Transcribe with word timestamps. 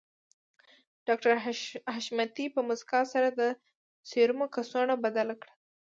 ډاکټر 1.07 1.31
حشمتي 1.93 2.45
په 2.55 2.61
مسکا 2.69 3.01
سره 3.13 3.27
د 3.31 3.41
سيرومو 4.09 4.45
کڅوړه 4.53 4.95
بدله 5.03 5.35
کړه 5.41 5.53